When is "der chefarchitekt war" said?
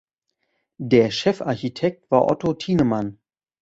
0.79-2.25